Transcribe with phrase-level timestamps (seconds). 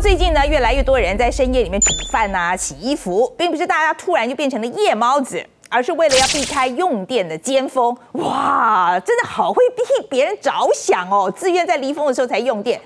[0.00, 7.96] 最近呢，越来越多人在深夜里面煮饭呐、洗衣服，并不是大家突然就变成了夜猫子，而是为了要避开用电的尖峰。
[8.12, 12.80] 哇，真的好会替别人着想哦，自愿在离峰的时候才用电。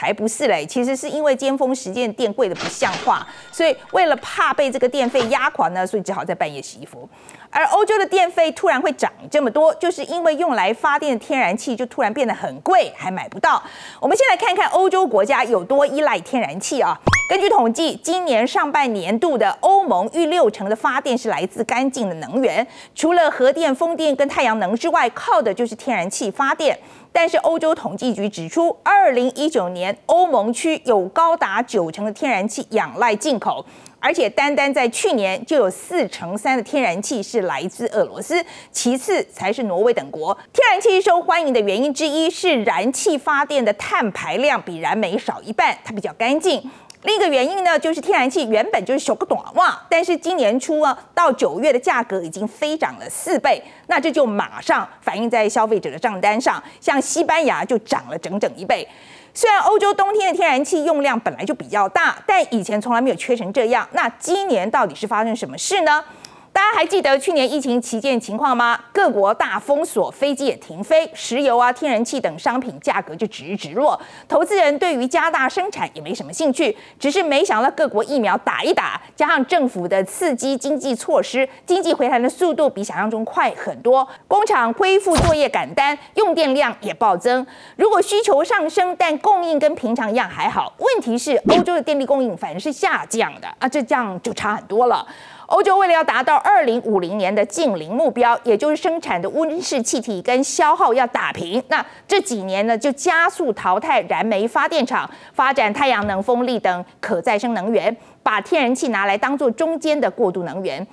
[0.00, 7.06] 才不是嘞，其实是因为尖峰时间电贵的不像话，所以为了怕被这个电费压垮呢，所以只好在半夜洗衣服。
[7.50, 13.62] 而欧洲的电费突然会涨这么多，就是因为用来发电的天然气就突然变得很贵，还买不到。
[14.00, 16.98] 我们先来看看欧洲国家有多依赖天然气啊。
[17.30, 26.76] 根据统计，今年上半年度的欧盟逾六成的发电是来自干净的能源，除了核电、风电跟太阳能之外，靠的就是天然气发电。
[27.12, 33.64] 但是欧洲统计局指出，二零一九年欧盟区有高达九成的天然气仰赖进口，
[34.00, 40.36] 而且单单在去年就有四成三的天然气是来自俄罗斯，其次才是挪威等国。
[40.52, 46.68] 天然气受欢迎的原因之一是燃气发电的碳排量比燃煤少一半，它比较干净。
[47.02, 56.62] 另一个原因呢，就是天然气原本就是小个短袜，但是今年初啊到九月的价格已经飞涨了四倍，那这就马上反映在消费者的账单上。
[56.78, 58.86] 像西班牙就涨了整整一倍。
[59.32, 63.88] 虽然欧洲冬天的天然气用量本来就比较大，但以前从来没有缺成这样。
[63.92, 66.04] 那今年到底是发生什么事呢？
[66.52, 68.78] 大家还记得去年疫情期间情况吗？
[68.92, 73.98] 各国大封锁，飞机也停飞，石油啊、天然气等商品价格就直直落。
[74.28, 84.06] 投资人对于加大生产也没什么兴趣，只是没想到各国疫苗打一打，加上政府的刺激经济措施，经济回弹的速度比想象中快很多。
[84.26, 87.46] 工厂恢复作业赶单，用电量也暴增。
[87.76, 95.06] 如果需求上升，但供应跟平常一样还好，问题是欧洲的电力供应反而是下降的啊，这这样就差很多了。
[95.50, 110.86] 欧洲为了要达到二零五零年的净零目标，也就是生产的温室气体跟消耗要打平，那这几年呢就加速淘汰燃煤发电厂，发展太阳能、风力等可再生能源，把天然气拿来当做中间的过渡能源。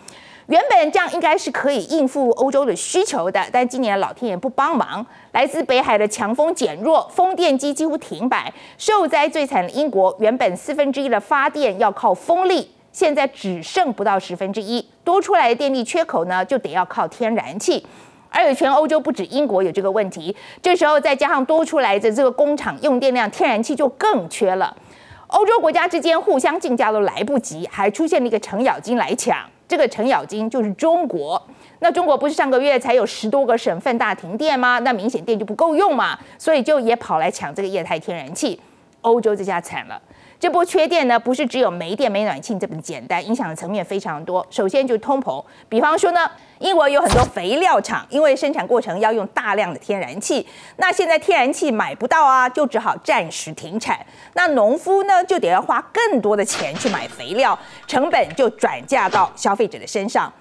[0.47, 12.72] 原本这样应该是可以应付欧洲的需求的，但今年老天爷不帮忙，来自北海的强风减弱，风电机几乎停摆，受灾最惨的英国，原本四分之一的发电要靠风力。
[12.97, 17.85] 现在只剩不到十分之一，多出来的电力缺口呢，就得要靠天然气。
[18.31, 24.75] 而且全欧洲不止英国有这个问题，这时候再加上多出来的这个工厂用电量，天然气就更缺了。
[25.28, 29.47] 欧洲国家之间互相竞价都来不及，还出现了一个程咬金来抢。
[29.68, 31.40] 这个程咬金就是中国。
[31.78, 34.79] 那中国不是上个月才有十多个省份大停电吗？
[34.79, 38.59] 那明显电就不够用嘛，所以就也跑来抢这个液态天然气。
[39.02, 40.02] 欧洲这下惨了。
[40.39, 44.45] 这波缺电呢，不是只有没电没暖气这么简单，影响的层面非常多。
[44.51, 53.99] 首先就是通膨，比方说呢，英国有很多肥料厂，因为生产过程要用大量的天然气，那现在天然气买不到啊，就只好暂时停产。
[54.33, 60.31] 那农夫呢，就得要花更多的钱去买肥料，成本就转嫁到消费者的身上。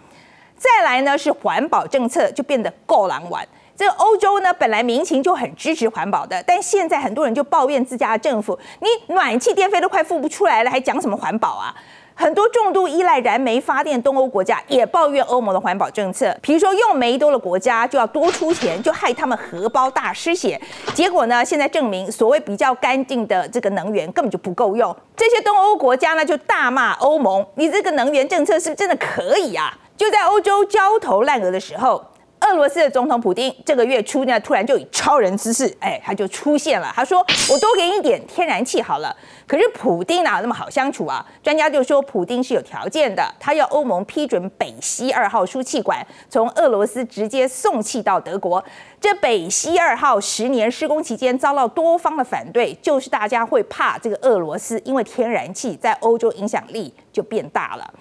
[0.58, 3.46] 再来呢，是环保政策就变得够狼玩。
[3.76, 11.74] 这个欧洲呢，本来民情就很支持环保的，但现在很多人就抱怨自家的政府，你暖气电费都快付不出来了，还讲什么环保啊？
[12.14, 20.58] 很多重度依赖燃煤发电东欧国家也抱怨欧盟的环保政策，比如说用煤多的国家就要多出钱，就害他们荷包大失血。
[20.94, 24.96] 结果呢，现在证明所谓比较干净的这个能源根本就不够用。
[25.14, 29.76] 这些东欧国家呢就大骂欧盟，你这个能源政策是不是真的可以啊？
[29.98, 32.02] 就在欧洲焦头烂额的时候。
[32.52, 36.92] 俄罗斯的总统普京这个月初呢，突然就以超人姿势，哎，他就出现了。
[36.94, 37.18] 他说
[37.50, 39.14] ：“我多给你点天然气好了。”
[39.46, 41.24] 可是普京哪有那么好相处啊？
[41.42, 48.64] 专家就说，普京是有条件的，他要欧盟批准北溪二号输气管从俄罗斯直接送气到德国。
[49.00, 57.92] 这北溪二号十年施工期间遭到多方的反对，就是大家会怕这个俄罗斯，因为天然气在欧洲影响力就变大了。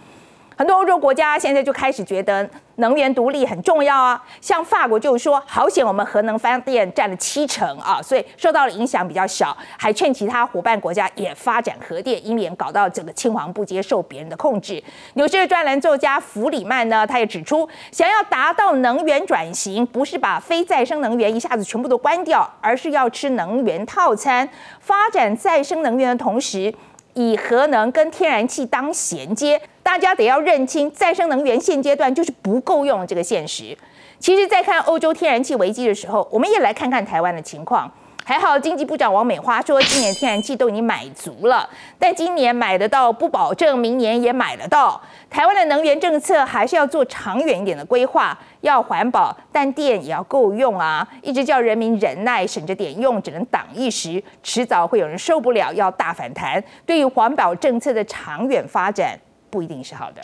[0.58, 14.81] 很多欧洲国家现在就开始觉得能源独立很重要啊，像法国就是说，好险我们核能发电占了七成啊，所以受到的影响比较小，还劝其他伙伴国家也发展核电，以免搞到整个青黄不接受别人的控制。
[15.16, 24.48] 纽约专栏作家弗里曼呢，他也指出，想要达到能源转型，不是把非再生能源一下子全部都关掉，而是要吃能源套餐，
[24.80, 26.74] 发展再生能源的同时。
[27.18, 33.78] 以核能跟天然气当衔接，大家得要认清再生能源现阶段就是不够用这个现实。
[34.18, 37.90] 其实，在看欧洲天然气危机的时候，我们也来看看台湾的情况。
[38.26, 45.00] 还好，经济部长王美花说，今年天然气都已经买足了，但今年买得到不保证明年也买得到。
[45.30, 51.08] 台湾的能源政策还是要做长远一点的规划，要环保，但电也要够用啊！
[51.22, 56.64] 一直叫人民忍耐，省着点用，只能挡一时，迟早会有人受不了，要大反弹。
[56.88, 60.21] 对于环保政策的长远发展，不一定是好的。